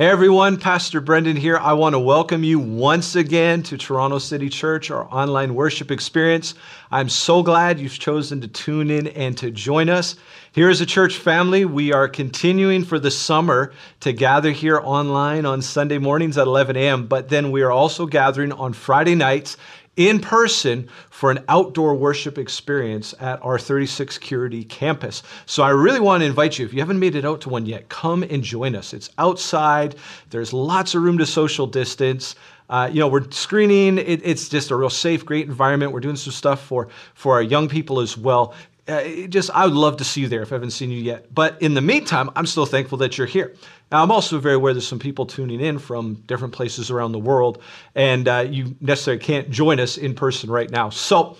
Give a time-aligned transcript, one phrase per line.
[0.00, 1.58] Hey everyone, Pastor Brendan here.
[1.58, 6.54] I want to welcome you once again to Toronto City Church, our online worship experience.
[6.90, 10.16] I'm so glad you've chosen to tune in and to join us.
[10.52, 15.44] Here as a church family, we are continuing for the summer to gather here online
[15.44, 19.58] on Sunday mornings at 11 a.m., but then we are also gathering on Friday nights
[19.96, 25.22] in person for an outdoor worship experience at our 36 Security campus.
[25.46, 27.66] So I really want to invite you, if you haven't made it out to one
[27.66, 28.92] yet, come and join us.
[28.92, 29.96] It's outside,
[30.30, 32.34] there's lots of room to social distance.
[32.70, 33.98] Uh, you know, we're screening.
[33.98, 35.90] It, it's just a real safe, great environment.
[35.90, 38.54] We're doing some stuff for for our young people as well
[38.88, 41.32] uh, just I would love to see you there if I haven't seen you yet.
[41.34, 43.54] But in the meantime, I'm still thankful that you're here.
[43.90, 47.18] Now, I'm also very aware there's some people tuning in from different places around the
[47.18, 47.62] world,
[47.94, 50.90] and uh, you necessarily can't join us in person right now.
[50.90, 51.36] So,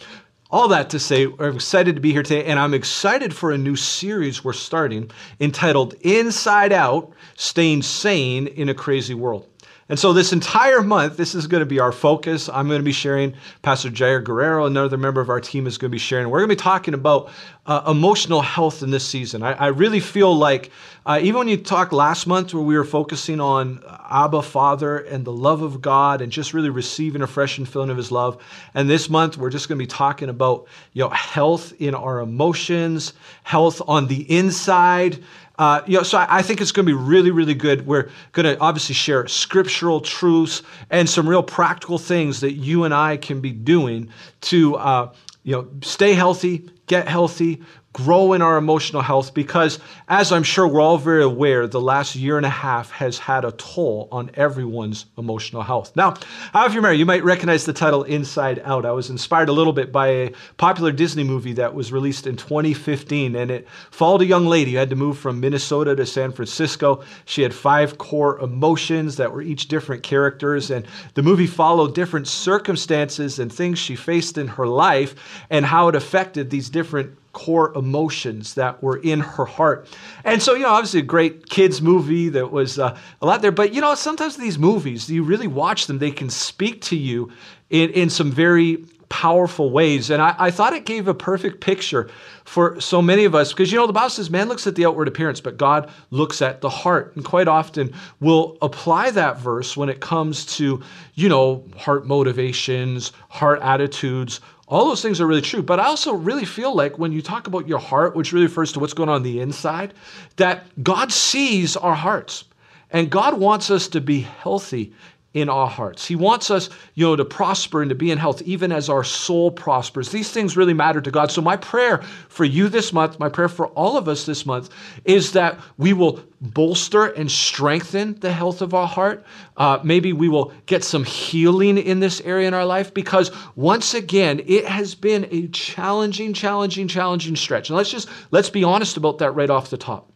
[0.51, 3.59] all that to say, I'm excited to be here today, and I'm excited for a
[3.59, 9.47] new series we're starting entitled Inside Out Staying Sane in a Crazy World.
[9.91, 12.49] And so this entire month, this is going to be our focus.
[12.49, 15.91] I'm going to be sharing, Pastor Jair Guerrero, another member of our team, is going
[15.91, 16.31] to be sharing.
[16.31, 17.29] We're going to be talking about
[17.67, 19.43] uh, emotional health in this season.
[19.43, 20.71] I, I really feel like,
[21.07, 25.25] uh, even when you talked last month where we were focusing on Abba Father and
[25.25, 28.41] the love of God and just really receiving a fresh and filling of His love,
[28.75, 32.21] and this month we're just going to be talking about you know health in our
[32.21, 33.13] emotions,
[33.43, 35.21] health on the inside.
[35.61, 37.87] Uh, you know, so I, I think it's going to be really, really good.
[37.87, 42.95] We're going to obviously share scriptural truths and some real practical things that you and
[42.95, 44.09] I can be doing
[44.41, 47.63] to, uh, you know, stay healthy, get healthy,
[47.93, 52.15] grow in our emotional health because, as I'm sure we're all very aware, the last
[52.15, 55.97] year and a half has had a toll on everyone's emotional health.
[55.97, 56.15] Now,
[56.55, 58.87] if you're married, you might recognize the title Inside Out.
[58.87, 62.37] I was inspired a little bit by a popular Disney movie that was released in
[62.37, 66.31] 2015, and it followed a young lady who had to move from Minnesota to San
[66.31, 67.03] Francisco.
[67.25, 72.29] She had five core emotions that were each different characters, and the movie followed different
[72.29, 75.17] circumstances and things she faced in her life
[75.51, 79.87] and how it affected these different core emotions that were in her heart.
[80.25, 83.53] And so, you know, obviously a great kids movie that was uh, a lot there.
[83.53, 87.31] But, you know, sometimes these movies, you really watch them, they can speak to you
[87.71, 90.09] in, in some very powerful ways.
[90.09, 92.09] And I, I thought it gave a perfect picture
[92.45, 94.87] for so many of us because, you know, the Bible says man looks at the
[94.87, 97.15] outward appearance, but God looks at the heart.
[97.17, 100.81] And quite often we'll apply that verse when it comes to,
[101.15, 105.63] you know, heart motivations, heart attitudes, all those things are really true.
[105.63, 108.73] But I also really feel like when you talk about your heart, which really refers
[108.73, 109.93] to what's going on, on the inside,
[110.37, 112.45] that God sees our hearts.
[112.93, 114.93] And God wants us to be healthy
[115.33, 116.07] in our hearts.
[116.07, 119.05] He wants us, you know, to prosper and to be in health, even as our
[119.05, 120.11] soul prospers.
[120.11, 121.31] These things really matter to God.
[121.31, 121.99] So my prayer
[122.29, 124.71] for you this month, my prayer for all of us this month,
[125.05, 129.25] is that we will bolster and strengthen the health of our heart.
[129.57, 133.95] Uh, maybe we will get some healing in this area in our life because once
[133.95, 137.69] again, it has been a challenging, challenging, challenging stretch.
[137.71, 140.10] And let's just let's be honest about that right off the top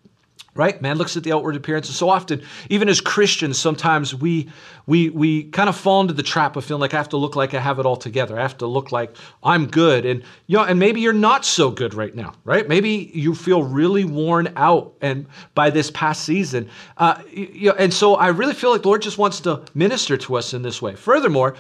[0.55, 0.81] right?
[0.81, 1.89] Man looks at the outward appearance.
[1.89, 4.49] And so often even as christians sometimes we
[4.87, 7.37] we we kind of fall into the trap of feeling like i have to look
[7.37, 8.39] like i have it all together.
[8.39, 10.05] I have to look like i'm good.
[10.07, 12.69] And you know and maybe you're not so good right now right?
[12.69, 16.69] Maybe you feel really worn out and by this past season.
[16.97, 20.17] Uh, you know, and so i really feel like the lord just wants to minister
[20.17, 20.95] to us in this way.
[20.95, 21.55] Furthermore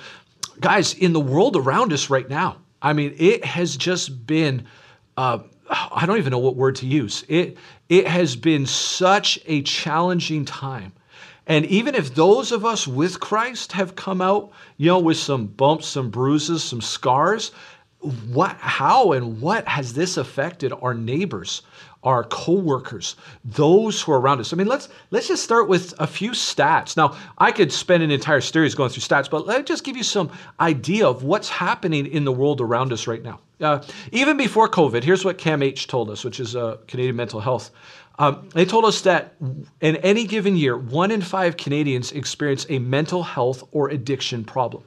[0.60, 4.64] guys in the world around us right now i mean it has just been
[5.16, 5.38] uh,
[5.70, 7.24] I don't even know what word to use.
[7.28, 7.56] It,
[7.88, 10.92] it has been such a challenging time.
[11.46, 15.46] And even if those of us with Christ have come out, you know, with some
[15.46, 17.52] bumps, some bruises, some scars,
[18.32, 21.62] what how and what has this affected our neighbors
[22.02, 23.16] our coworkers
[23.46, 26.98] those who are around us i mean let's let's just start with a few stats
[26.98, 29.96] now i could spend an entire series going through stats but let me just give
[29.96, 30.30] you some
[30.60, 33.82] idea of what's happening in the world around us right now uh,
[34.12, 37.70] even before covid here's what camh told us which is uh, canadian mental health
[38.16, 39.34] um, they told us that
[39.80, 44.82] in any given year one in five canadians experience a mental health or addiction problem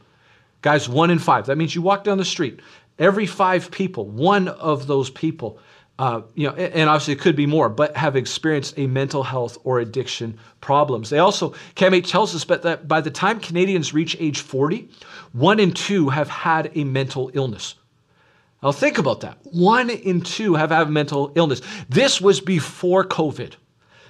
[0.61, 2.61] guys one in five that means you walk down the street
[2.99, 5.59] Every five people, one of those people,
[5.99, 9.57] uh, you know, and obviously it could be more, but have experienced a mental health
[9.63, 11.09] or addiction problems.
[11.09, 14.89] They also, CAMH tells us that by the time Canadians reach age 40,
[15.33, 17.75] one in two have had a mental illness.
[18.63, 19.37] Now think about that.
[19.43, 21.61] One in two have had mental illness.
[21.89, 23.53] This was before COVID.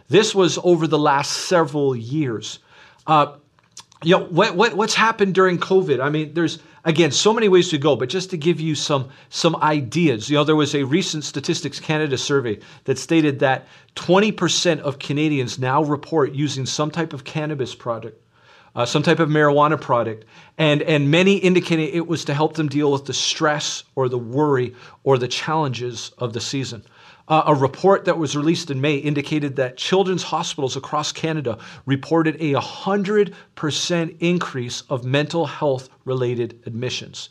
[0.07, 2.59] This was over the last several years.
[3.05, 3.35] Uh,
[4.03, 5.99] you know, what, what, what's happened during COVID?
[5.99, 9.09] I mean, there's, again, so many ways to go, but just to give you some,
[9.29, 14.79] some ideas, you know, there was a recent Statistics Canada survey that stated that 20%
[14.79, 18.21] of Canadians now report using some type of cannabis product.
[18.77, 20.23] Uh, some type of marijuana product,
[20.59, 24.19] and, and many indicated it was to help them deal with the stress or the
[24.19, 26.83] worry or the challenges of the season.
[27.27, 31.57] Uh, a report that was released in May indicated that children's hospitals across Canada
[31.87, 37.29] reported a 100% increase of mental health related admissions.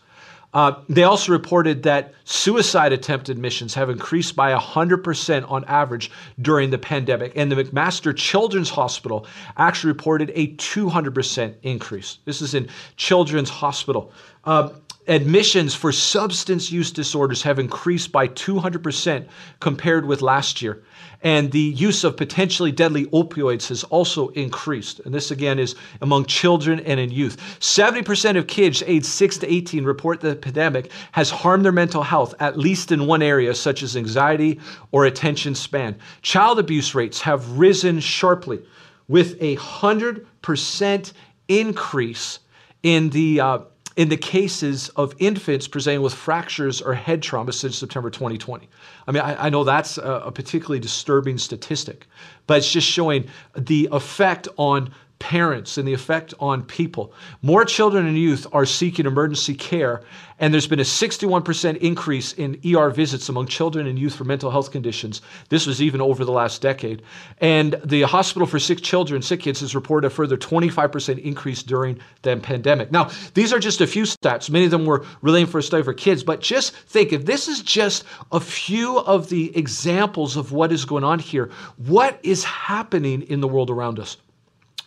[0.57, 6.11] Uh, they also reported that suicide attempt admissions have increased by 100% on average
[6.41, 7.31] during the pandemic.
[7.37, 9.27] And the McMaster Children's Hospital
[9.59, 12.21] actually reported a 200% increase.
[12.25, 14.11] This is in Children's Hospital.
[14.45, 14.71] Uh,
[15.09, 19.27] admissions for substance use disorders have increased by 200%
[19.61, 20.83] compared with last year.
[21.23, 25.01] And the use of potentially deadly opioids has also increased.
[25.01, 27.37] And this again is among children and in youth.
[27.61, 32.35] 70% of kids aged 6 to 18 report the pandemic has harmed their mental health,
[32.41, 34.61] at least in one area, such as anxiety
[34.93, 35.97] or attention span.
[36.23, 38.63] Child abuse rates have risen sharply
[39.09, 41.13] with a 100%
[41.49, 42.39] increase
[42.83, 43.59] in the uh,
[43.97, 48.69] in the cases of infants presenting with fractures or head trauma since September 2020.
[49.09, 52.07] I mean, I, I know that's a, a particularly disturbing statistic,
[52.47, 53.27] but it's just showing
[53.57, 57.13] the effect on parents and the effect on people.
[57.43, 60.03] More children and youth are seeking emergency care,
[60.39, 64.51] and there's been a 61% increase in ER visits among children and youth for mental
[64.51, 65.23] health conditions.
[65.49, 67.03] This was even over the last decade.
[67.39, 71.99] And the Hospital for Sick Children, Sick Kids, has reported a further 25% increase during
[72.23, 72.93] the pandemic.
[72.93, 74.51] Now, these are just a few stats.
[74.51, 77.49] Many of them were relating for a study for kids, but just think if this
[77.49, 82.45] is just a few of the examples of what is going on here, what is
[82.45, 84.19] happening in the world around us?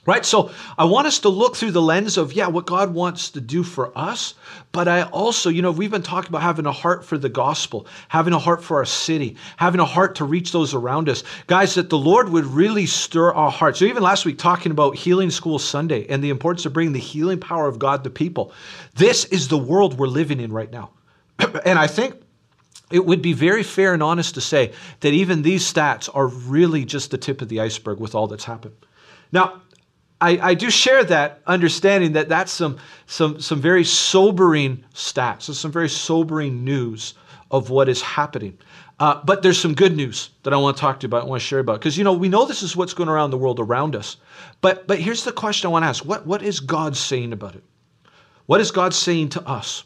[0.05, 0.25] Right?
[0.25, 3.41] So I want us to look through the lens of, yeah, what God wants to
[3.41, 4.33] do for us.
[4.71, 7.85] But I also, you know, we've been talking about having a heart for the gospel,
[8.07, 11.23] having a heart for our city, having a heart to reach those around us.
[11.47, 13.79] Guys, that the Lord would really stir our hearts.
[13.79, 16.99] So even last week, talking about Healing School Sunday and the importance of bringing the
[16.99, 18.53] healing power of God to people.
[18.95, 20.91] This is the world we're living in right now.
[21.65, 22.15] and I think
[22.91, 26.85] it would be very fair and honest to say that even these stats are really
[26.85, 28.75] just the tip of the iceberg with all that's happened.
[29.31, 29.61] Now,
[30.21, 35.59] I, I do share that understanding that that's some, some, some very sobering stats, It's
[35.59, 37.13] some very sobering news
[37.51, 38.57] of what is happening.
[38.99, 41.25] Uh, but there's some good news that I want to talk to you about, I
[41.25, 41.79] want to share about.
[41.79, 44.17] Because, you know, we know this is what's going around the world around us.
[44.59, 47.55] But, but here's the question I want to ask what, what is God saying about
[47.55, 47.63] it?
[48.45, 49.83] What is God saying to us?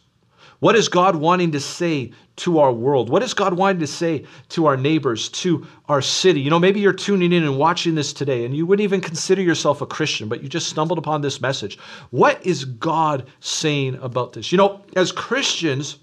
[0.64, 3.10] What is God wanting to say to our world?
[3.10, 6.40] What is God wanting to say to our neighbors, to our city?
[6.40, 9.42] You know, maybe you're tuning in and watching this today and you wouldn't even consider
[9.42, 11.78] yourself a Christian, but you just stumbled upon this message.
[12.12, 14.54] What is God saying about this?
[14.54, 15.98] You know, as Christians,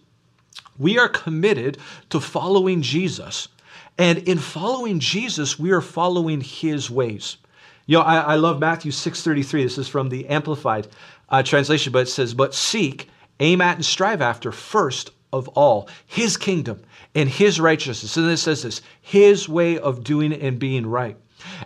[0.79, 1.79] we are committed
[2.11, 3.49] to following Jesus.
[3.97, 7.39] And in following Jesus, we are following his ways.
[7.87, 9.63] You know, I, I love Matthew 6.33.
[9.63, 10.87] This is from the Amplified
[11.31, 13.09] uh, translation, but it says, but seek
[13.41, 16.83] aim at and strive after first of all his kingdom
[17.15, 18.17] and his righteousness.
[18.17, 21.17] And then it says this his way of doing and being right.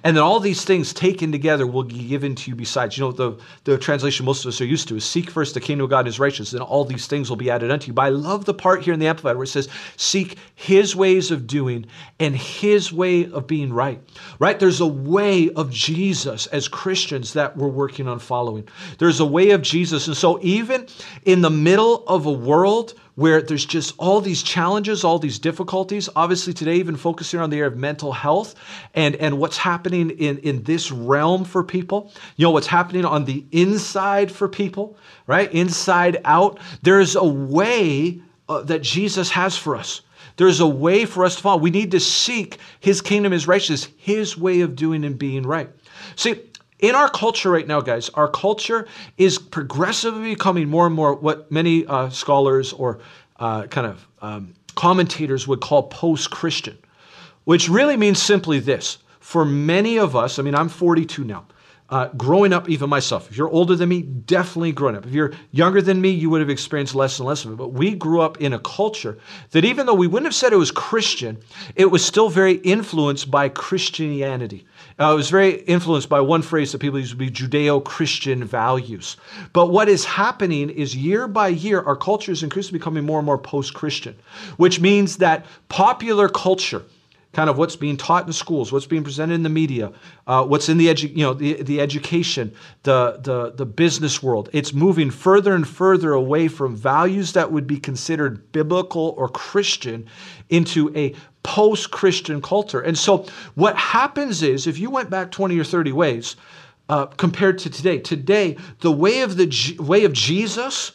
[0.03, 2.97] And then all these things taken together will be given to you besides.
[2.97, 5.61] You know, the, the translation most of us are used to is seek first the
[5.61, 7.93] kingdom of God and his righteousness, and all these things will be added unto you.
[7.93, 11.31] But I love the part here in the Amplified where it says, seek his ways
[11.31, 11.87] of doing
[12.19, 14.00] and his way of being right.
[14.38, 14.59] Right?
[14.59, 18.69] There's a way of Jesus as Christians that we're working on following.
[18.99, 20.06] There's a way of Jesus.
[20.06, 20.87] And so even
[21.25, 26.09] in the middle of a world where there's just all these challenges, all these difficulties.
[26.17, 28.55] Obviously, today, even focusing on the area of mental health
[28.94, 32.13] and, and what's happening in, in this realm for people.
[32.37, 35.53] You know, what's happening on the inside for people, right?
[35.53, 36.59] Inside out.
[36.83, 40.03] There's a way uh, that Jesus has for us.
[40.37, 41.59] There's a way for us to follow.
[41.59, 45.71] We need to seek his kingdom, his righteousness, his way of doing and being right.
[46.17, 46.41] See,
[46.84, 48.86] in our culture right now, guys, our culture
[49.17, 52.98] is progressively becoming more and more what many uh, scholars or
[53.41, 56.76] uh, kind of um, commentators would call post Christian,
[57.44, 58.98] which really means simply this.
[59.19, 61.46] For many of us, I mean, I'm 42 now.
[61.94, 65.06] Uh, growing up, even myself, if you're older than me, definitely growing up.
[65.06, 67.55] If you're younger than me, you would have experienced less and less of it.
[67.56, 69.17] But we grew up in a culture
[69.53, 71.39] that even though we wouldn't have said it was Christian,
[71.77, 74.67] it was still very influenced by Christianity.
[74.98, 78.43] Uh, it was very influenced by one phrase that people use to be Judeo Christian
[78.43, 79.17] values.
[79.53, 83.27] But what is happening is year by year, our culture is increasingly becoming more and
[83.27, 84.17] more post Christian,
[84.56, 86.82] which means that popular culture
[87.34, 89.93] kind of what's being taught in schools, what's being presented in the media,
[90.26, 94.48] uh, what's in the, edu- you know, the, the education, the, the, the business world.
[94.53, 100.08] It's moving further and further away from values that would be considered biblical or Christian
[100.48, 102.81] into a post Christian culture.
[102.81, 106.36] And so what happens is if you went back 20 or 30 ways
[106.88, 110.93] uh, compared to today, today, the way of, the G- way of Jesus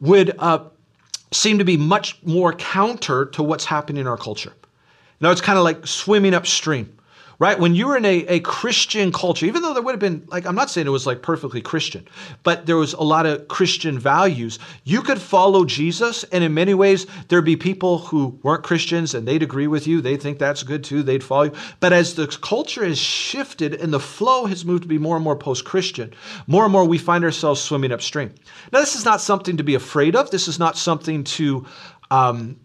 [0.00, 0.64] would uh,
[1.32, 4.52] seem to be much more counter to what's happening in our culture.
[5.20, 6.96] Now it's kind of like swimming upstream,
[7.38, 7.58] right?
[7.58, 10.46] When you were in a, a Christian culture, even though there would have been, like,
[10.46, 12.06] I'm not saying it was like perfectly Christian,
[12.42, 16.24] but there was a lot of Christian values, you could follow Jesus.
[16.24, 20.00] And in many ways, there'd be people who weren't Christians and they'd agree with you.
[20.00, 21.02] They'd think that's good too.
[21.02, 21.52] They'd follow you.
[21.80, 25.24] But as the culture has shifted and the flow has moved to be more and
[25.24, 26.12] more post Christian,
[26.46, 28.34] more and more we find ourselves swimming upstream.
[28.72, 30.30] Now, this is not something to be afraid of.
[30.30, 31.66] This is not something to,
[32.10, 32.56] um,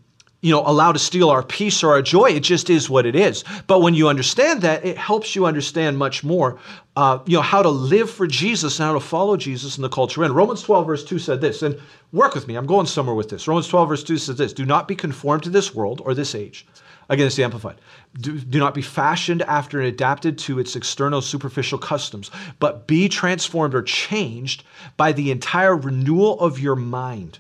[0.42, 2.30] you know, allow to steal our peace or our joy.
[2.30, 3.44] It just is what it is.
[3.68, 6.60] But when you understand that, it helps you understand much more,
[6.96, 9.90] uh, you know, how to live for Jesus and how to follow Jesus in the
[9.90, 10.24] culture.
[10.24, 11.78] And Romans 12, verse 2 said this, and
[12.14, 13.48] work with me, I'm going somewhere with this.
[13.48, 16.36] Romans 12, verse 2 says this Do not be conformed to this world or this
[16.36, 16.66] age.
[17.10, 17.82] Again, it's the Amplified.
[18.22, 22.30] Do, do not be fashioned after and adapted to its external superficial customs,
[22.60, 24.64] but be transformed or changed
[24.96, 27.40] by the entire renewal of your mind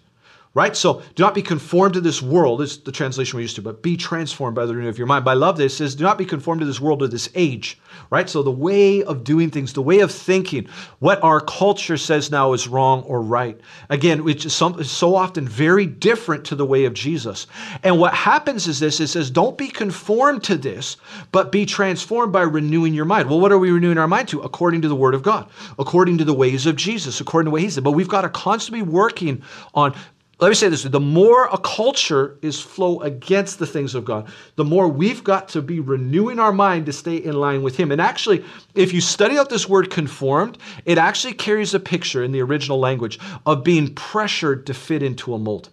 [0.53, 0.75] right?
[0.75, 3.83] So do not be conformed to this world, is the translation we used to, but
[3.83, 5.23] be transformed by the renewal of your mind.
[5.23, 7.79] But I love this, is do not be conformed to this world or this age,
[8.09, 8.29] right?
[8.29, 10.67] So the way of doing things, the way of thinking,
[10.99, 13.59] what our culture says now is wrong or right.
[13.89, 17.45] Again, which is so often very different to the way of Jesus.
[17.83, 20.97] And what happens is this, it says, don't be conformed to this,
[21.31, 23.29] but be transformed by renewing your mind.
[23.29, 24.41] Well, what are we renewing our mind to?
[24.41, 27.61] According to the word of God, according to the ways of Jesus, according to what
[27.61, 27.83] he said.
[27.83, 29.95] But we've got to constantly be working on
[30.39, 34.31] let me say this the more a culture is flow against the things of God,
[34.55, 37.91] the more we've got to be renewing our mind to stay in line with Him.
[37.91, 42.31] And actually, if you study out this word conformed, it actually carries a picture in
[42.31, 45.69] the original language of being pressured to fit into a mold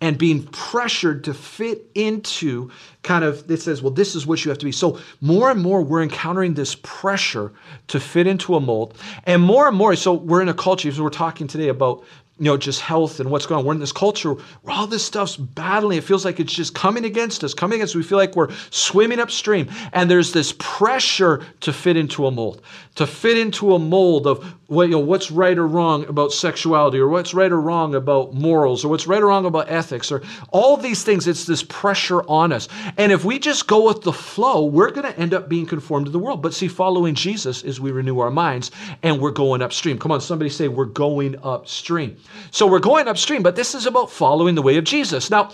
[0.00, 2.70] and being pressured to fit into
[3.02, 5.62] kind of it says well this is what you have to be so more and
[5.62, 7.52] more we're encountering this pressure
[7.88, 11.00] to fit into a mold and more and more so we're in a culture as
[11.00, 12.04] we're talking today about
[12.38, 13.64] you know, just health and what's going on.
[13.64, 15.96] We're in this culture where all this stuff's battling.
[15.96, 17.96] It feels like it's just coming against us, coming against us.
[17.96, 19.68] We feel like we're swimming upstream.
[19.94, 22.60] And there's this pressure to fit into a mold,
[22.96, 26.98] to fit into a mold of what, you know, what's right or wrong about sexuality,
[26.98, 30.22] or what's right or wrong about morals, or what's right or wrong about ethics, or
[30.50, 31.28] all these things.
[31.28, 32.68] It's this pressure on us.
[32.96, 36.06] And if we just go with the flow, we're going to end up being conformed
[36.06, 36.42] to the world.
[36.42, 39.98] But see, following Jesus is we renew our minds and we're going upstream.
[39.98, 42.16] Come on, somebody say, we're going upstream.
[42.50, 45.30] So we're going upstream, but this is about following the way of Jesus.
[45.30, 45.52] Now,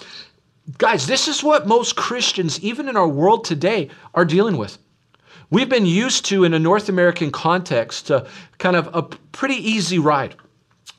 [0.78, 4.78] guys, this is what most Christians, even in our world today, are dealing with.
[5.52, 9.98] We've been used to, in a North American context, to kind of a pretty easy
[9.98, 10.34] ride.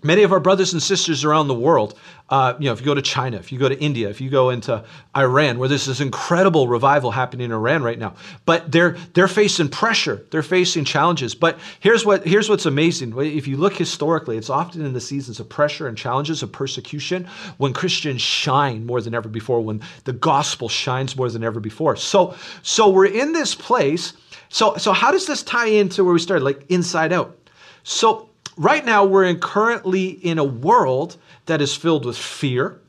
[0.03, 1.97] Many of our brothers and sisters around the world,
[2.29, 4.29] uh, you know, if you go to China, if you go to India, if you
[4.29, 4.83] go into
[5.17, 8.13] Iran, where there's this incredible revival happening in Iran right now,
[8.45, 11.33] but they're they're facing pressure, they're facing challenges.
[11.33, 13.17] But here's what here's what's amazing.
[13.17, 17.27] If you look historically, it's often in the seasons of pressure and challenges of persecution
[17.57, 21.95] when Christians shine more than ever before, when the gospel shines more than ever before.
[21.95, 24.13] So so we're in this place.
[24.53, 27.49] So so how does this tie into where we started, like inside out?
[27.81, 31.17] So right now we're in currently in a world
[31.47, 32.79] that is filled with fear,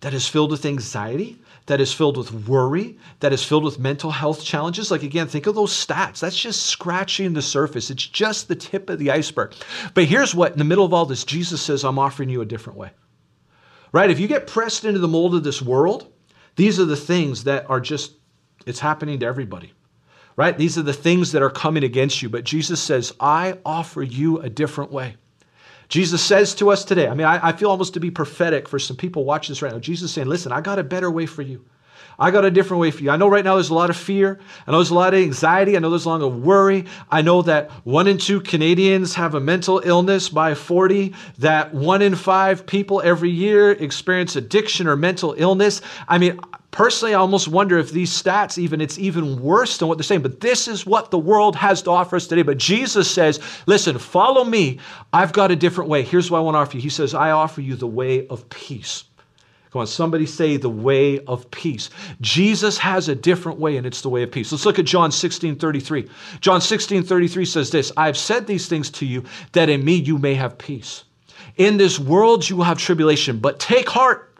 [0.00, 4.10] that is filled with anxiety, that is filled with worry, that is filled with mental
[4.10, 4.90] health challenges.
[4.90, 6.18] Like, again, think of those stats.
[6.18, 7.88] That's just scratching the surface.
[7.88, 9.54] It's just the tip of the iceberg.
[9.94, 12.46] But here's what in the middle of all this, Jesus says, I'm offering you a
[12.46, 12.90] different way.
[13.92, 14.10] Right?
[14.10, 16.12] If you get pressed into the mold of this world,
[16.56, 18.14] these are the things that are just,
[18.66, 19.72] it's happening to everybody
[20.36, 20.56] right?
[20.56, 22.28] These are the things that are coming against you.
[22.28, 25.16] But Jesus says, I offer you a different way.
[25.88, 28.78] Jesus says to us today, I mean, I, I, feel almost to be prophetic for
[28.78, 29.78] some people watching this right now.
[29.78, 31.66] Jesus saying, listen, I got a better way for you.
[32.18, 33.10] I got a different way for you.
[33.10, 34.38] I know right now there's a lot of fear.
[34.66, 35.76] I know there's a lot of anxiety.
[35.76, 36.84] I know there's a lot of worry.
[37.10, 42.02] I know that one in two Canadians have a mental illness by 40, that one
[42.02, 45.80] in five people every year experience addiction or mental illness.
[46.08, 46.40] I mean,
[46.72, 50.22] Personally, I almost wonder if these stats even it's even worse than what they're saying.
[50.22, 52.40] But this is what the world has to offer us today.
[52.40, 54.78] But Jesus says, "Listen, follow me.
[55.12, 56.02] I've got a different way.
[56.02, 58.48] Here's what I want to offer you." He says, "I offer you the way of
[58.48, 59.04] peace."
[59.72, 61.88] Come on, somebody say the way of peace.
[62.20, 64.52] Jesus has a different way, and it's the way of peace.
[64.52, 66.10] Let's look at John 16 33.
[66.40, 70.18] John 16 33 says this I've said these things to you that in me you
[70.18, 71.04] may have peace.
[71.56, 74.34] In this world you will have tribulation, but take heart.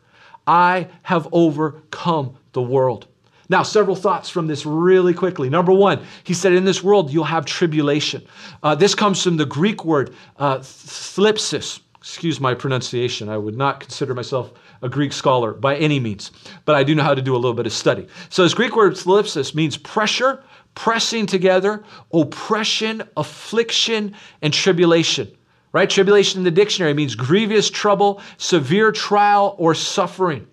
[0.47, 3.07] I have overcome the world.
[3.49, 5.49] Now, several thoughts from this really quickly.
[5.49, 8.23] Number one, he said, In this world, you'll have tribulation.
[8.63, 11.81] Uh, this comes from the Greek word uh, thlipsis.
[11.99, 13.29] Excuse my pronunciation.
[13.29, 16.33] I would not consider myself a Greek scholar by any means,
[16.65, 18.07] but I do know how to do a little bit of study.
[18.29, 20.43] So, this Greek word thlipsis means pressure,
[20.75, 25.31] pressing together, oppression, affliction, and tribulation.
[25.73, 25.89] Right?
[25.89, 30.47] Tribulation in the dictionary means grievous trouble, severe trial, or suffering.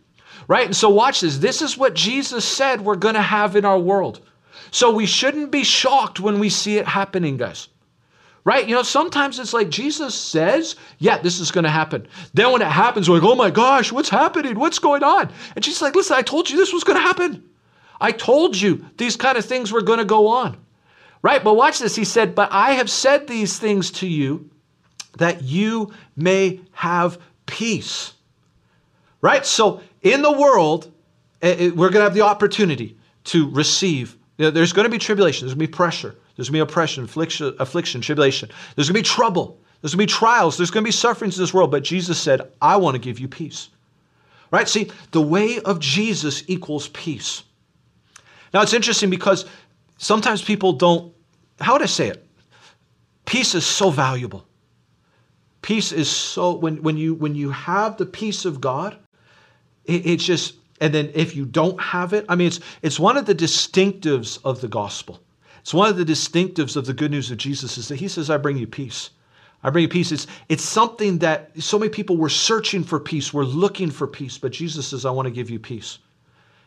[0.48, 0.66] Right?
[0.66, 1.40] And so, watch this.
[1.40, 4.22] This is what Jesus said we're going to have in our world.
[4.72, 7.69] So, we shouldn't be shocked when we see it happening, guys.
[8.50, 8.68] Right?
[8.68, 12.08] You know, sometimes it's like Jesus says, yeah, this is going to happen.
[12.34, 14.58] Then when it happens, we're like, oh my gosh, what's happening?
[14.58, 15.32] What's going on?
[15.56, 17.48] And she's like, listen, I told you this was going to happen.
[18.02, 20.58] I told you these kind of things were going to go on.
[21.22, 21.44] Right?
[21.44, 21.96] But watch this.
[21.96, 24.50] He said, But I have said these things to you
[25.20, 28.14] that you may have peace.
[29.22, 29.46] Right?
[29.46, 30.92] So in the world,
[31.44, 34.18] eh, eh, we're going to have the opportunity to receive.
[34.38, 37.04] There's going to be tribulation, there's going to be pressure, there's going to be oppression,
[37.04, 40.84] affliction, affliction tribulation, there's going to be trouble, there's going to be trials, there's going
[40.84, 41.70] to be sufferings in this world.
[41.70, 43.70] But Jesus said, I want to give you peace.
[44.50, 44.68] Right?
[44.68, 47.44] See, the way of Jesus equals peace.
[48.54, 49.46] Now it's interesting because
[49.98, 51.14] sometimes people don't,
[51.60, 52.26] how would I say it?
[53.26, 54.46] Peace is so valuable.
[55.62, 58.98] Peace is so when when you when you have the peace of God,
[59.84, 63.18] it, it's just and then if you don't have it, I mean it's it's one
[63.18, 65.20] of the distinctives of the gospel.
[65.62, 68.30] It's one of the distinctives of the good news of Jesus is that he says,
[68.30, 69.10] I bring you peace.
[69.64, 70.12] I bring you peace.
[70.12, 74.38] It's, it's something that so many people were searching for peace, were looking for peace,
[74.38, 76.00] but Jesus says, I want to give you peace.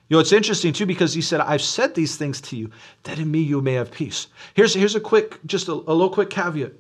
[0.08, 2.70] You know, it's interesting too because he said, I've said these things to you
[3.04, 4.26] that in me you may have peace.
[4.52, 6.72] Here's, here's a quick, just a, a little quick caveat.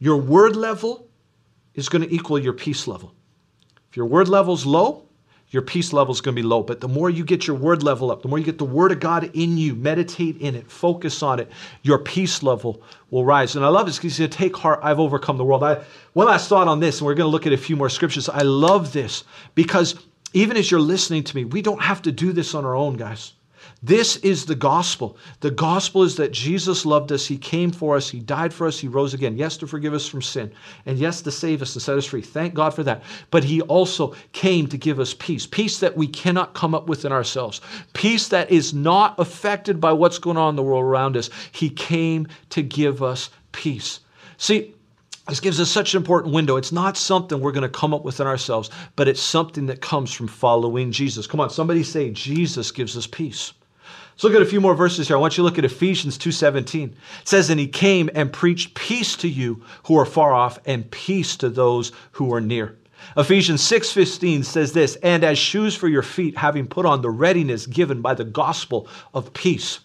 [0.00, 1.08] Your word level
[1.74, 3.14] is going to equal your peace level.
[3.90, 5.07] If your word level's low,
[5.50, 6.62] your peace level is going to be low.
[6.62, 8.92] But the more you get your word level up, the more you get the word
[8.92, 11.50] of God in you, meditate in it, focus on it,
[11.82, 13.56] your peace level will rise.
[13.56, 15.64] And I love this because he said, Take heart, I've overcome the world.
[15.64, 17.88] I, one last thought on this, and we're going to look at a few more
[17.88, 18.28] scriptures.
[18.28, 19.24] I love this
[19.54, 19.94] because
[20.34, 22.96] even as you're listening to me, we don't have to do this on our own,
[22.96, 23.32] guys.
[23.82, 25.16] This is the gospel.
[25.38, 27.26] The gospel is that Jesus loved us.
[27.26, 28.08] He came for us.
[28.08, 28.80] He died for us.
[28.80, 29.36] He rose again.
[29.36, 30.50] Yes, to forgive us from sin.
[30.84, 32.22] And yes, to save us and set us free.
[32.22, 33.04] Thank God for that.
[33.30, 37.04] But He also came to give us peace peace that we cannot come up with
[37.04, 37.60] in ourselves,
[37.92, 41.30] peace that is not affected by what's going on in the world around us.
[41.52, 44.00] He came to give us peace.
[44.38, 44.74] See,
[45.28, 46.56] this gives us such an important window.
[46.56, 49.80] It's not something we're going to come up with in ourselves, but it's something that
[49.80, 51.26] comes from following Jesus.
[51.26, 53.52] Come on, somebody say, Jesus gives us peace.
[54.18, 55.16] Let's look at a few more verses here.
[55.16, 56.88] I want you to look at Ephesians 2:17.
[57.20, 60.90] It says, And he came and preached peace to you who are far off, and
[60.90, 62.74] peace to those who are near.
[63.16, 67.64] Ephesians 6:15 says this, and as shoes for your feet, having put on the readiness
[67.66, 69.78] given by the gospel of peace.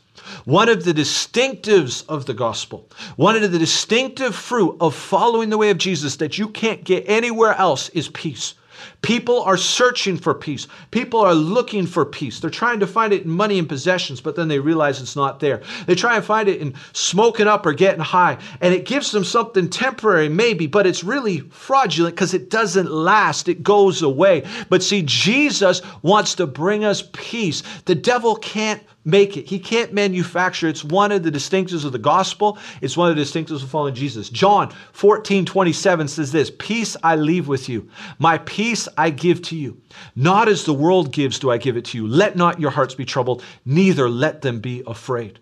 [0.46, 5.60] One of the distinctives of the gospel, one of the distinctive fruit of following the
[5.60, 8.56] way of Jesus that you can't get anywhere else is peace.
[9.02, 10.68] People are searching for peace.
[10.92, 12.40] People are looking for peace.
[12.40, 15.40] They're trying to find it in money and possessions, but then they realize it's not
[15.40, 15.62] there.
[15.86, 19.24] They try and find it in smoking up or getting high, and it gives them
[19.24, 23.50] something temporary, maybe, but it's really fraudulent because it doesn't last.
[23.50, 24.46] It goes away.
[24.70, 27.64] But see, Jesus wants to bring us peace.
[27.86, 29.48] The devil can't make it.
[29.48, 30.68] He can't manufacture.
[30.68, 32.58] It's one of the distinctives of the gospel.
[32.82, 34.30] It's one of the distinctives of following Jesus.
[34.30, 37.90] John 14, 27 says this Peace I leave with you,
[38.20, 39.82] my peace I give to you.
[40.16, 42.08] Not as the world gives do I give it to you.
[42.08, 45.40] Let not your hearts be troubled, neither let them be afraid.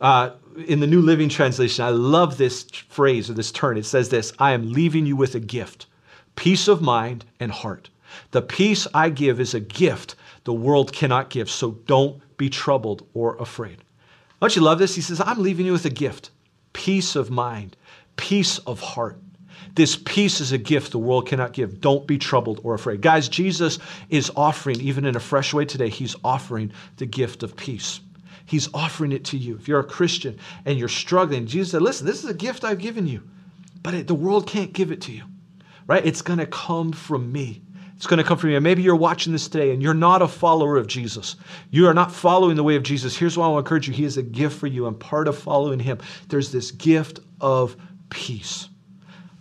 [0.00, 0.30] Uh,
[0.66, 3.76] in the New Living Translation, I love this phrase or this turn.
[3.76, 5.86] It says this I am leaving you with a gift,
[6.36, 7.90] peace of mind and heart.
[8.32, 11.50] The peace I give is a gift the world cannot give.
[11.50, 13.84] So don't be troubled or afraid.
[14.40, 14.94] Don't you love this?
[14.94, 16.30] He says, I'm leaving you with a gift
[16.72, 17.76] peace of mind,
[18.16, 19.18] peace of heart.
[19.74, 21.82] This peace is a gift the world cannot give.
[21.82, 23.02] Don't be troubled or afraid.
[23.02, 27.56] Guys, Jesus is offering, even in a fresh way today, he's offering the gift of
[27.56, 28.00] peace.
[28.46, 29.56] He's offering it to you.
[29.56, 32.78] If you're a Christian and you're struggling, Jesus said, Listen, this is a gift I've
[32.78, 33.22] given you,
[33.82, 35.24] but it, the world can't give it to you,
[35.86, 36.04] right?
[36.06, 37.60] It's going to come from me.
[38.00, 38.58] It's going to come from you.
[38.62, 41.36] Maybe you're watching this today and you're not a follower of Jesus.
[41.68, 43.14] You are not following the way of Jesus.
[43.14, 45.28] Here's why I want to encourage you He is a gift for you, and part
[45.28, 47.76] of following Him, there's this gift of
[48.08, 48.70] peace.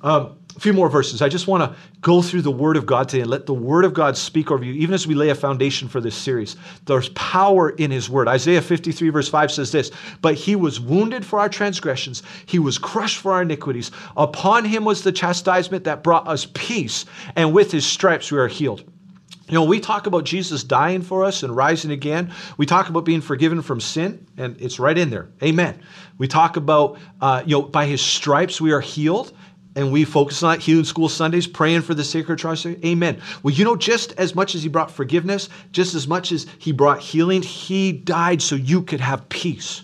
[0.02, 1.22] Um, a few more verses.
[1.22, 3.86] I just want to go through the Word of God today and let the Word
[3.86, 6.58] of God speak over you, even as we lay a foundation for this series.
[6.86, 8.28] There's power in His Word.
[8.28, 9.89] Isaiah 53, verse 5 says this
[10.22, 13.91] But He was wounded for our transgressions, He was crushed for our iniquities.
[14.17, 17.06] Upon Him was the chastisement that brought us peace,
[17.38, 18.84] and with His stripes we are healed.
[19.48, 22.32] You know, we talk about Jesus dying for us and rising again.
[22.58, 25.30] We talk about being forgiven from sin, and it's right in there.
[25.41, 25.82] Amen.
[26.19, 29.34] We talk about, uh, you know, by his stripes we are healed,
[29.76, 30.62] and we focus on that.
[30.62, 32.66] Healing School Sundays, praying for the sacred trust.
[32.66, 33.22] Amen.
[33.44, 36.72] Well, you know, just as much as he brought forgiveness, just as much as he
[36.72, 39.84] brought healing, he died so you could have peace.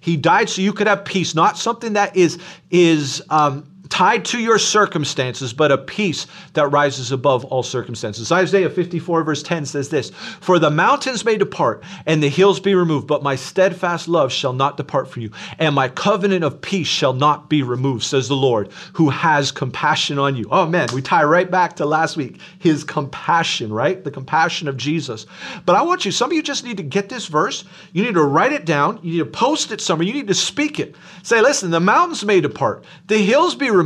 [0.00, 2.38] He died so you could have peace, not something that is
[2.70, 8.32] is um, tied to your circumstances, but a peace that rises above all circumstances.
[8.32, 12.74] Isaiah 54, verse 10 says this For the mountains may depart and the hills be
[12.74, 15.30] removed, but my steadfast love shall not depart from you,
[15.60, 20.18] and my covenant of peace shall not be removed, says the Lord, who has compassion
[20.18, 20.48] on you.
[20.50, 22.40] Oh man, we tie right back to last week.
[22.58, 24.02] His compassion, right?
[24.02, 25.24] The compassion of Jesus.
[25.66, 27.62] But I want you, some of you just need to get this verse.
[27.92, 28.98] You need to write it down.
[29.04, 30.08] You need to post it somewhere.
[30.08, 30.96] You need to speak it.
[31.22, 33.83] Say, listen, the mountains may depart, the hills be removed.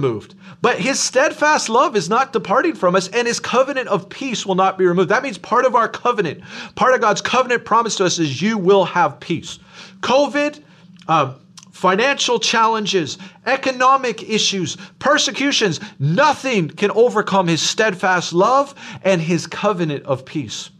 [0.60, 4.54] But his steadfast love is not departing from us, and his covenant of peace will
[4.54, 5.08] not be removed.
[5.08, 6.42] That means part of our covenant,
[6.74, 9.58] part of God's covenant promise to us is you will have peace.
[10.00, 10.62] COVID,
[11.06, 11.34] uh,
[11.70, 20.24] financial challenges, economic issues, persecutions, nothing can overcome his steadfast love and his covenant of
[20.24, 20.70] peace.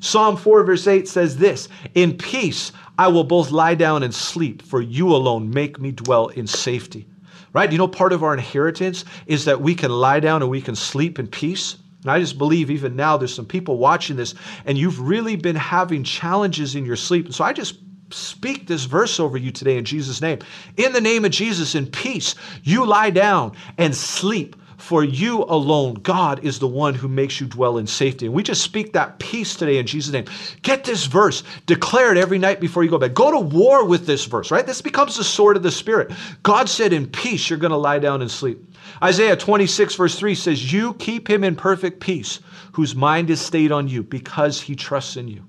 [0.00, 4.62] Psalm 4, verse 8 says this In peace I will both lie down and sleep,
[4.62, 7.08] for you alone make me dwell in safety
[7.52, 7.70] right?
[7.70, 10.76] You know, part of our inheritance is that we can lie down and we can
[10.76, 11.76] sleep in peace.
[12.02, 14.34] And I just believe even now there's some people watching this
[14.64, 17.26] and you've really been having challenges in your sleep.
[17.26, 17.78] And so I just
[18.10, 20.38] speak this verse over you today in Jesus' name.
[20.76, 25.94] In the name of Jesus, in peace, you lie down and sleep for you alone,
[25.94, 28.26] God is the one who makes you dwell in safety.
[28.26, 30.24] And we just speak that peace today in Jesus' name.
[30.62, 33.14] Get this verse, declare it every night before you go to bed.
[33.14, 34.64] Go to war with this verse, right?
[34.64, 36.12] This becomes the sword of the Spirit.
[36.44, 38.72] God said, In peace, you're going to lie down and sleep.
[39.02, 42.38] Isaiah 26, verse 3 says, You keep him in perfect peace,
[42.72, 45.44] whose mind is stayed on you because he trusts in you.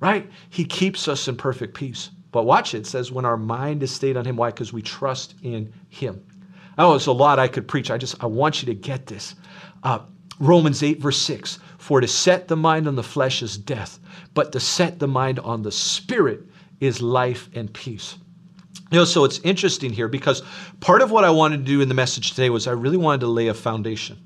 [0.00, 0.30] Right?
[0.48, 2.10] He keeps us in perfect peace.
[2.30, 4.36] But watch it, it says, when our mind is stayed on him.
[4.36, 4.50] Why?
[4.50, 6.22] Because we trust in him.
[6.78, 7.90] Oh, it's a lot I could preach.
[7.90, 9.34] I just I want you to get this.
[9.82, 10.00] Uh,
[10.38, 13.98] Romans 8, verse 6 For to set the mind on the flesh is death,
[14.34, 16.42] but to set the mind on the spirit
[16.80, 18.16] is life and peace.
[18.90, 20.42] You know, so it's interesting here because
[20.80, 23.20] part of what I wanted to do in the message today was I really wanted
[23.20, 24.18] to lay a foundation.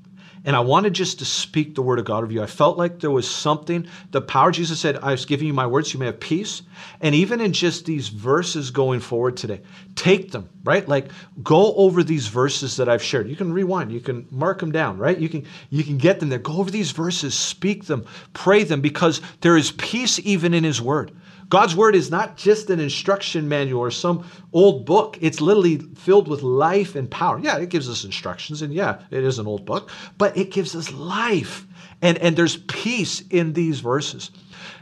[0.45, 2.43] And I wanted just to speak the word of God over you.
[2.43, 5.67] I felt like there was something, the power, Jesus said, I was giving you my
[5.67, 6.63] words, you may have peace.
[6.99, 9.61] And even in just these verses going forward today,
[9.95, 10.85] take them, right?
[10.87, 13.29] Like go over these verses that I've shared.
[13.29, 15.17] You can rewind, you can mark them down, right?
[15.17, 16.39] You can you can get them there.
[16.39, 20.81] Go over these verses, speak them, pray them, because there is peace even in his
[20.81, 21.11] word.
[21.49, 25.17] God's word is not just an instruction manual or some old book.
[25.21, 27.39] It's literally filled with life and power.
[27.39, 30.75] Yeah, it gives us instructions, and yeah, it is an old book, but it gives
[30.75, 31.67] us life.
[32.01, 34.31] And, and there's peace in these verses.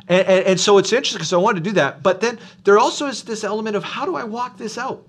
[0.07, 2.01] And, and, and so it's interesting because I wanted to do that.
[2.01, 5.07] But then there also is this element of how do I walk this out?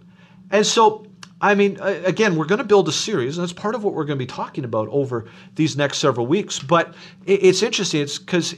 [0.51, 1.07] And so
[1.43, 4.05] I mean, again, we're going to build a series, and that's part of what we're
[4.05, 6.61] going to be talking about over these next several weeks.
[6.61, 6.95] But
[7.27, 8.01] it's interesting.
[8.01, 8.55] It's because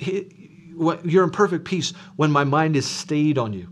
[1.04, 3.68] you're in perfect peace when my mind is stayed on you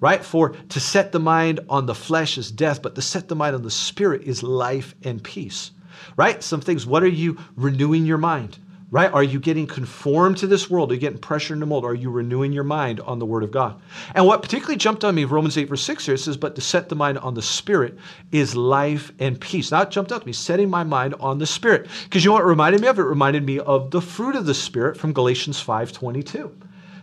[0.00, 0.24] right?
[0.24, 3.54] For to set the mind on the flesh is death but to set the mind
[3.54, 5.70] on the spirit is life and peace
[6.16, 6.42] right?
[6.42, 8.58] Some things what are you renewing your mind
[8.92, 9.10] right?
[9.10, 10.90] Are you getting conformed to this world?
[10.90, 11.86] Are you getting pressure in the mold?
[11.86, 13.80] Are you renewing your mind on the Word of God?
[14.14, 16.60] And what particularly jumped on me, Romans 8, verse 6 here, it says, But to
[16.60, 17.98] set the mind on the Spirit
[18.32, 19.70] is life and peace.
[19.70, 21.88] Now it jumped out to me, setting my mind on the Spirit.
[22.04, 22.98] Because you know what it reminded me of?
[22.98, 26.54] It reminded me of the fruit of the Spirit from Galatians 5 22.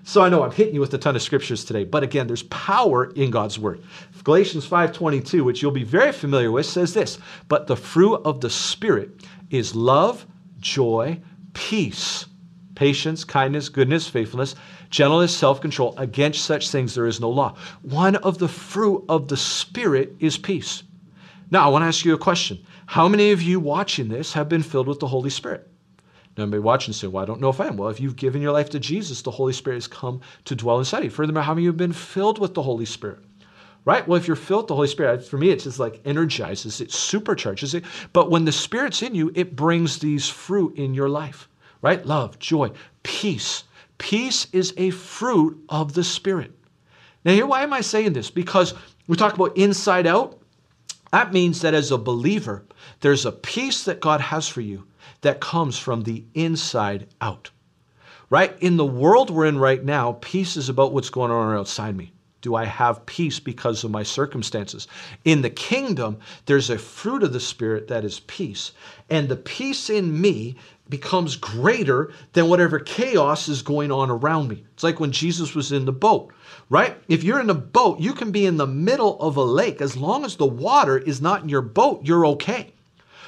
[0.04, 2.44] So I know I'm hitting you with a ton of scriptures today, but again, there's
[2.44, 3.84] power in God's word.
[4.24, 8.50] Galatians 5:22, which you'll be very familiar with, says this, "But the fruit of the
[8.50, 9.22] spirit
[9.52, 10.26] is love,
[10.60, 11.20] joy,
[11.54, 12.26] peace,
[12.76, 14.56] patience, kindness, goodness, faithfulness,
[14.90, 15.94] gentleness, self control.
[15.98, 17.56] Against such things there is no law.
[17.82, 20.84] One of the fruit of the Spirit is peace.
[21.52, 22.60] Now, I want to ask you a question.
[22.86, 25.68] How many of you watching this have been filled with the Holy Spirit?
[26.38, 27.76] Now, watching say, Well, I don't know if I am.
[27.76, 30.80] Well, if you've given your life to Jesus, the Holy Spirit has come to dwell
[30.80, 31.10] inside you.
[31.10, 33.20] Furthermore, how many of you have been filled with the Holy Spirit?
[33.86, 34.08] Right?
[34.08, 36.90] Well, if you're filled with the Holy Spirit, for me, it's just like energizes, it
[36.90, 37.86] supercharges it.
[38.14, 41.50] But when the Spirit's in you, it brings these fruit in your life
[41.82, 42.06] right?
[42.06, 42.72] Love, joy,
[43.04, 43.64] peace.
[43.98, 46.52] Peace is a fruit of the Spirit.
[47.26, 48.30] Now, here, why am I saying this?
[48.30, 48.74] Because
[49.08, 50.40] we talk about inside out.
[51.12, 52.66] That means that as a believer,
[53.02, 54.86] there's a peace that God has for you
[55.22, 57.50] that comes from the inside out.
[58.30, 58.56] Right?
[58.62, 62.14] In the world we're in right now, peace is about what's going on outside me.
[62.42, 64.88] Do I have peace because of my circumstances?
[65.26, 68.72] In the kingdom, there's a fruit of the Spirit that is peace.
[69.10, 70.56] And the peace in me
[70.88, 74.64] becomes greater than whatever chaos is going on around me.
[74.74, 76.34] It's like when Jesus was in the boat,
[76.70, 76.98] right?
[77.08, 79.82] If you're in a boat, you can be in the middle of a lake.
[79.82, 82.74] As long as the water is not in your boat, you're okay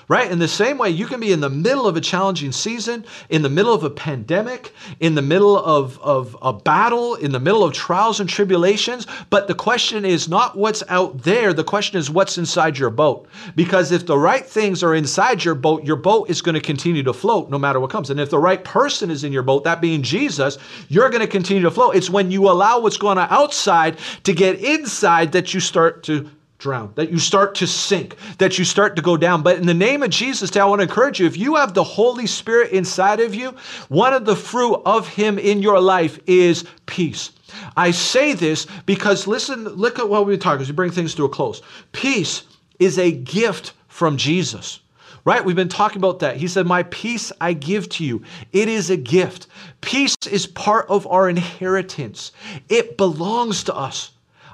[0.07, 0.29] right?
[0.31, 3.41] In the same way, you can be in the middle of a challenging season, in
[3.41, 7.63] the middle of a pandemic, in the middle of, of a battle, in the middle
[7.63, 9.07] of trials and tribulations.
[9.29, 13.27] But the question is not what's out there, the question is what's inside your boat.
[13.55, 17.03] Because if the right things are inside your boat, your boat is going to continue
[17.03, 18.09] to float no matter what comes.
[18.09, 20.57] And if the right person is in your boat, that being Jesus,
[20.89, 21.95] you're going to continue to float.
[21.95, 26.29] It's when you allow what's going on outside to get inside that you start to
[26.61, 29.41] drown, that you start to sink, that you start to go down.
[29.41, 31.83] But in the name of Jesus, I want to encourage you if you have the
[31.83, 33.55] Holy Spirit inside of you,
[33.89, 37.31] one of the fruit of Him in your life is peace.
[37.75, 41.25] I say this because listen, look at what we're talking as we bring things to
[41.25, 41.61] a close.
[41.91, 42.43] Peace
[42.79, 44.79] is a gift from Jesus.
[45.23, 45.43] Right?
[45.43, 46.37] We've been talking about that.
[46.37, 48.23] He said, My peace I give to you.
[48.53, 49.45] It is a gift.
[49.81, 52.31] Peace is part of our inheritance,
[52.69, 54.11] it belongs to us.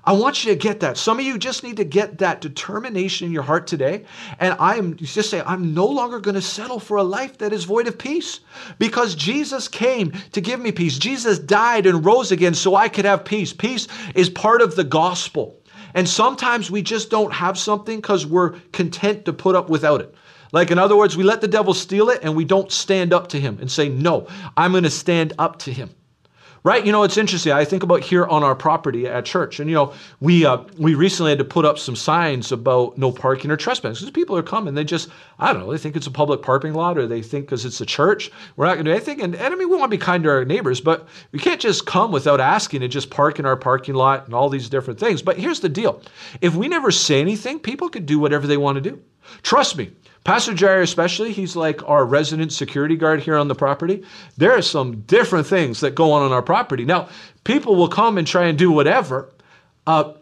[0.08, 0.96] I want you to get that.
[0.96, 4.06] Some of you just need to get that determination in your heart today.
[4.40, 7.52] And I am just saying, I'm no longer going to settle for a life that
[7.52, 8.40] is void of peace
[8.80, 10.98] because Jesus came to give me peace.
[10.98, 13.52] Jesus died and rose again so I could have peace.
[13.52, 15.60] Peace is part of the gospel.
[15.94, 20.16] And sometimes we just don't have something because we're content to put up without it.
[20.54, 23.28] Like, in other words, we let the devil steal it and we don't stand up
[23.30, 25.90] to him and say, No, I'm going to stand up to him
[26.68, 26.86] right?
[26.86, 27.54] You know, it's interesting.
[27.54, 30.96] I think about here on our property at church, and you know, we uh, we
[30.96, 34.44] recently had to put up some signs about no parking or trespassing because people are
[34.44, 34.74] coming.
[34.74, 35.08] They just,
[35.40, 37.80] I don't know, they think it's a public parking lot, or they think because it's
[37.80, 39.22] a church, we're not going to do anything.
[39.22, 41.62] And, and I mean, we want to be kind to our neighbors, but we can't
[41.62, 45.00] just come without asking and just park in our parking lot and all these different
[45.00, 45.22] things.
[45.22, 46.02] But here's the deal:
[46.42, 49.02] if we never say anything, people could do whatever they want to do.
[49.42, 49.92] Trust me,
[50.28, 54.04] Pastor Jerry, especially, he's like our resident security guard here on the property.
[54.36, 56.84] There are some different things that go on on our property.
[56.84, 57.08] Now,
[57.46, 59.32] people will come and try and do whatever.
[59.88, 60.16] Uh,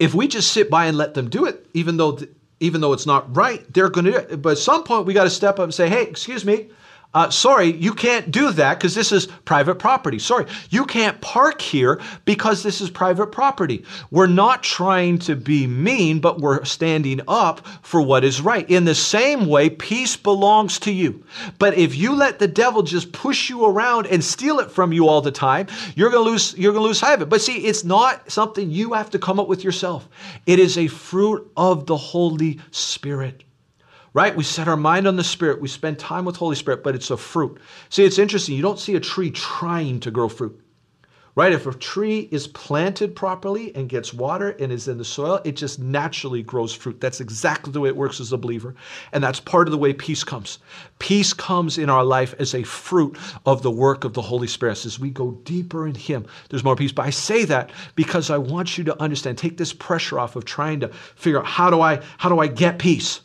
[0.00, 2.18] if we just sit by and let them do it, even though
[2.58, 4.42] even though it's not right, they're going to do it.
[4.42, 6.68] But at some point, we got to step up and say, "Hey, excuse me,
[7.16, 10.18] uh, sorry, you can't do that because this is private property.
[10.18, 13.86] Sorry, you can't park here because this is private property.
[14.10, 18.68] We're not trying to be mean, but we're standing up for what is right.
[18.68, 21.24] In the same way, peace belongs to you.
[21.58, 25.08] But if you let the devil just push you around and steal it from you
[25.08, 26.54] all the time, you're gonna lose.
[26.58, 27.30] You're gonna lose sight of it.
[27.30, 30.06] But see, it's not something you have to come up with yourself.
[30.44, 33.44] It is a fruit of the Holy Spirit
[34.16, 34.34] right?
[34.34, 35.60] We set our mind on the Spirit.
[35.60, 37.60] We spend time with Holy Spirit, but it's a fruit.
[37.90, 38.56] See, it's interesting.
[38.56, 40.58] You don't see a tree trying to grow fruit,
[41.34, 41.52] right?
[41.52, 45.54] If a tree is planted properly and gets water and is in the soil, it
[45.54, 46.98] just naturally grows fruit.
[46.98, 48.74] That's exactly the way it works as a believer.
[49.12, 50.60] And that's part of the way peace comes.
[50.98, 54.86] Peace comes in our life as a fruit of the work of the Holy Spirit.
[54.86, 56.90] As we go deeper in Him, there's more peace.
[56.90, 60.46] But I say that because I want you to understand, take this pressure off of
[60.46, 63.20] trying to figure out how do I, how do I get peace?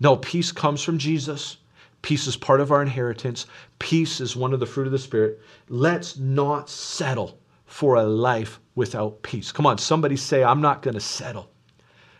[0.00, 1.56] No, peace comes from Jesus.
[2.02, 3.46] Peace is part of our inheritance.
[3.78, 5.40] Peace is one of the fruit of the Spirit.
[5.68, 9.50] Let's not settle for a life without peace.
[9.50, 11.50] Come on, somebody say, I'm not going to settle.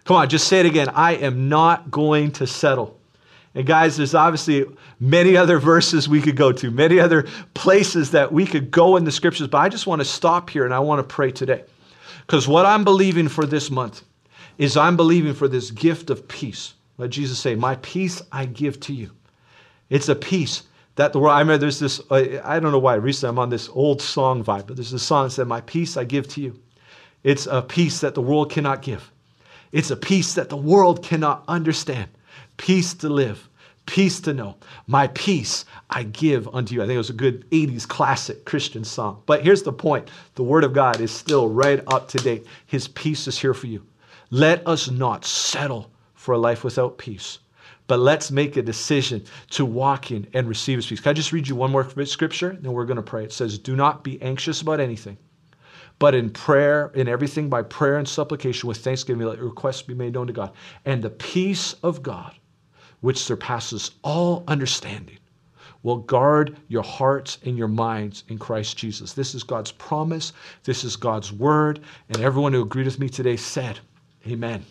[0.04, 0.88] Come on, just say it again.
[0.88, 2.98] I am not going to settle.
[3.54, 4.66] And guys, there's obviously
[5.00, 9.04] many other verses we could go to, many other places that we could go in
[9.04, 11.64] the scriptures, but I just want to stop here and I want to pray today.
[12.20, 14.02] Because what I'm believing for this month
[14.58, 16.74] is I'm believing for this gift of peace.
[16.98, 19.10] Let Jesus say, My peace I give to you.
[19.90, 20.64] It's a peace
[20.96, 23.68] that the world, I remember there's this, I don't know why, recently I'm on this
[23.72, 26.58] old song vibe, but there's this song that said, My peace I give to you.
[27.22, 29.10] It's a peace that the world cannot give.
[29.72, 32.08] It's a peace that the world cannot understand.
[32.56, 33.48] Peace to live,
[33.84, 34.56] peace to know.
[34.86, 36.82] My peace I give unto you.
[36.82, 39.22] I think it was a good 80s classic Christian song.
[39.26, 42.46] But here's the point the Word of God is still right up to date.
[42.66, 43.84] His peace is here for you.
[44.30, 45.90] Let us not settle
[46.26, 47.38] for a life without peace.
[47.86, 50.98] But let's make a decision to walk in and receive his peace.
[50.98, 52.58] Can I just read you one more scripture?
[52.60, 53.22] Then we're going to pray.
[53.22, 55.18] It says, Do not be anxious about anything,
[56.00, 59.94] but in prayer, in everything by prayer and supplication with thanksgiving, let your requests be
[59.94, 60.50] made known to God.
[60.84, 62.34] And the peace of God,
[63.02, 65.18] which surpasses all understanding,
[65.84, 69.12] will guard your hearts and your minds in Christ Jesus.
[69.12, 70.32] This is God's promise.
[70.64, 71.78] This is God's word.
[72.08, 73.78] And everyone who agreed with me today said,
[74.26, 74.64] Amen.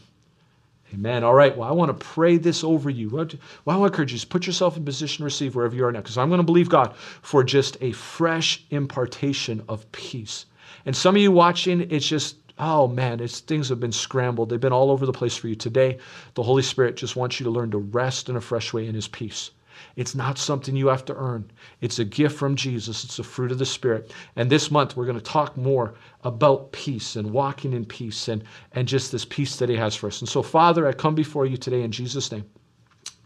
[0.93, 1.23] Amen.
[1.23, 1.55] All right.
[1.55, 3.09] Well, I want to pray this over you.
[3.09, 3.27] Well,
[3.67, 5.91] I want to encourage you to put yourself in position to receive wherever you are
[5.91, 10.45] now, because I'm going to believe God for just a fresh impartation of peace.
[10.85, 14.49] And some of you watching, it's just oh man, it's, things have been scrambled.
[14.49, 15.55] They've been all over the place for you.
[15.55, 15.97] Today,
[16.35, 18.95] the Holy Spirit just wants you to learn to rest in a fresh way in
[18.95, 19.51] His peace.
[19.95, 21.51] It's not something you have to earn.
[21.81, 23.03] It's a gift from Jesus.
[23.03, 24.13] It's a fruit of the Spirit.
[24.35, 28.43] And this month, we're going to talk more about peace and walking in peace and,
[28.73, 30.21] and just this peace that He has for us.
[30.21, 32.45] And so, Father, I come before you today in Jesus' name.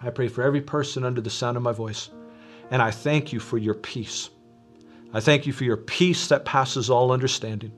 [0.01, 2.09] I pray for every person under the sound of my voice.
[2.71, 4.29] And I thank you for your peace.
[5.13, 7.71] I thank you for your peace that passes all understanding.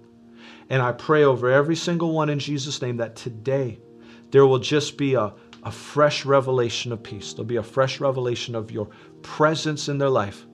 [0.69, 3.79] And I pray over every single one in Jesus' name that today
[4.31, 7.33] there will just be a, a fresh revelation of peace.
[7.33, 8.89] There'll be a fresh revelation of your
[9.21, 10.45] presence in their life.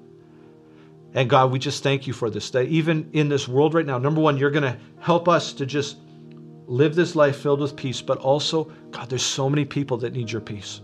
[1.13, 2.49] And God, we just thank you for this.
[2.51, 5.65] That even in this world right now, number one, you're going to help us to
[5.65, 5.97] just
[6.67, 10.29] live this life filled with peace, but also, God, there's so many people that need
[10.29, 10.81] your peace.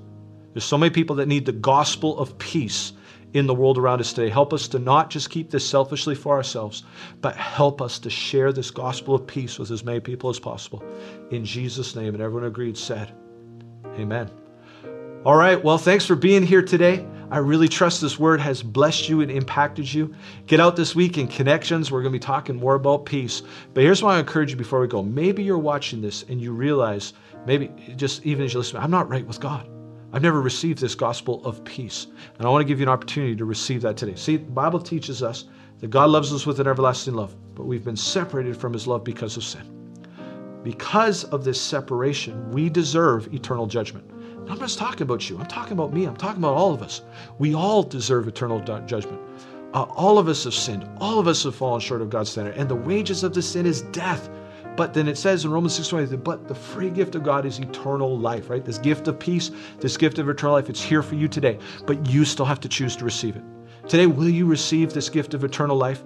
[0.54, 2.94] There's so many people that need the gospel of peace
[3.34, 4.30] in the world around us today.
[4.30, 6.84] Help us to not just keep this selfishly for ourselves,
[7.20, 10.84] but help us to share this gospel of peace with as many people as possible.
[11.32, 12.14] In Jesus' name.
[12.14, 13.12] And everyone agreed, said,
[13.96, 14.30] Amen.
[15.26, 15.62] All right.
[15.64, 17.06] Well, thanks for being here today.
[17.32, 20.14] I really trust this word has blessed you and impacted you.
[20.46, 21.90] Get out this week in connections.
[21.90, 23.42] We're going to be talking more about peace.
[23.74, 25.02] But here's what I encourage you before we go.
[25.02, 27.14] Maybe you're watching this and you realize,
[27.48, 29.68] maybe just even as you listen, I'm not right with God.
[30.12, 32.06] I've never received this gospel of peace.
[32.38, 34.16] And I want to give you an opportunity to receive that today.
[34.16, 35.46] See, the Bible teaches us
[35.80, 39.04] that God loves us with an everlasting love, but we've been separated from his love
[39.04, 39.73] because of sin.
[40.64, 44.10] Because of this separation, we deserve eternal judgment.
[44.12, 45.38] I'm not just talking about you.
[45.38, 46.06] I'm talking about me.
[46.06, 47.02] I'm talking about all of us.
[47.38, 49.20] We all deserve eternal judgment.
[49.74, 50.88] Uh, all of us have sinned.
[51.00, 52.56] All of us have fallen short of God's standard.
[52.56, 54.30] And the wages of the sin is death.
[54.76, 58.18] But then it says in Romans 6:20, but the free gift of God is eternal
[58.18, 58.64] life, right?
[58.64, 62.10] This gift of peace, this gift of eternal life, it's here for you today, but
[62.10, 63.44] you still have to choose to receive it.
[63.94, 66.02] Today, will you receive this gift of eternal life?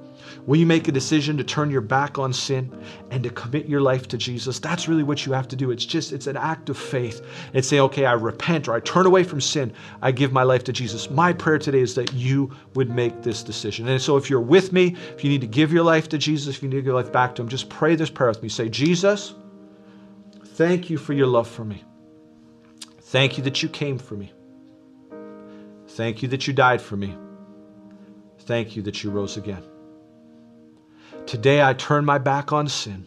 [0.45, 2.69] Will you make a decision to turn your back on sin
[3.12, 4.60] and to commit your life to Jesus?
[4.60, 5.71] That's really what you have to do.
[5.71, 7.26] It's just, it's an act of faith.
[7.54, 9.71] It's saying, okay, I repent or I turn away from sin.
[10.02, 11.10] I give my life to Jesus.
[11.10, 13.88] My prayer today is that you would make this decision.
[13.88, 16.58] And so if you're with me, if you need to give your life to Jesus,
[16.58, 18.43] if you need to give your life back to Him, just pray this prayer with
[18.43, 18.50] me.
[18.50, 19.34] Say, Jesus,
[20.43, 21.86] thank you for your love for me.
[23.00, 24.34] Thank you that you came for me.
[25.88, 27.15] Thank you that you died for me.
[28.47, 29.62] Thank you that you rose again.
[31.25, 33.05] Today I turn my back on sin.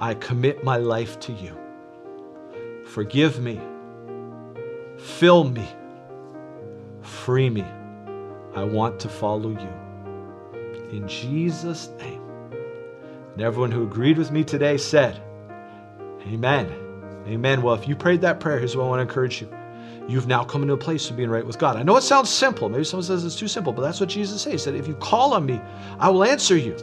[0.00, 1.54] I commit my life to you.
[2.86, 3.60] Forgive me.
[4.96, 5.68] Fill me.
[7.02, 7.66] Free me.
[8.54, 10.88] I want to follow you.
[10.90, 12.22] In Jesus' name.
[13.34, 15.22] And everyone who agreed with me today said,
[16.22, 16.74] Amen.
[17.26, 17.60] Amen.
[17.60, 19.50] Well, if you prayed that prayer, here's what I want to encourage you
[20.08, 21.76] you've now come into a place of being right with God.
[21.76, 22.68] I know it sounds simple.
[22.68, 24.52] Maybe someone says it's too simple, but that's what Jesus says.
[24.52, 25.60] He said, if you call on me,
[25.98, 26.76] I will answer you.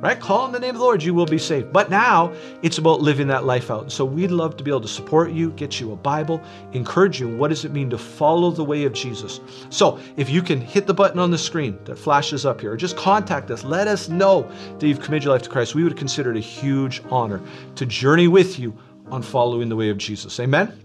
[0.00, 0.20] Right?
[0.20, 1.72] Call on the name of the Lord, you will be saved.
[1.72, 3.84] But now it's about living that life out.
[3.84, 7.18] And so we'd love to be able to support you, get you a Bible, encourage
[7.18, 7.34] you.
[7.34, 9.40] What does it mean to follow the way of Jesus?
[9.70, 12.76] So if you can hit the button on the screen that flashes up here, or
[12.76, 15.74] just contact us, let us know that you've committed your life to Christ.
[15.74, 17.40] We would consider it a huge honor
[17.76, 20.38] to journey with you on following the way of Jesus.
[20.38, 20.83] Amen.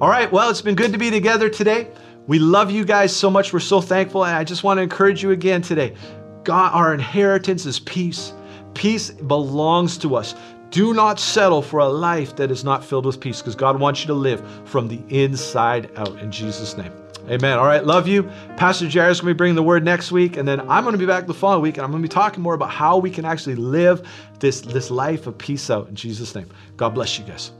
[0.00, 1.90] All right, well, it's been good to be together today.
[2.26, 3.52] We love you guys so much.
[3.52, 4.24] We're so thankful.
[4.24, 5.94] And I just want to encourage you again today.
[6.42, 8.32] God, our inheritance is peace.
[8.74, 10.34] Peace belongs to us.
[10.70, 14.00] Do not settle for a life that is not filled with peace because God wants
[14.00, 16.92] you to live from the inside out in Jesus' name.
[17.28, 17.58] Amen.
[17.58, 18.24] All right, love you.
[18.56, 20.98] Pastor Jairus going to be bringing the word next week, and then I'm going to
[20.98, 23.10] be back the following week, and I'm going to be talking more about how we
[23.10, 24.06] can actually live
[24.40, 26.50] this, this life of peace out in Jesus' name.
[26.76, 27.52] God bless you guys.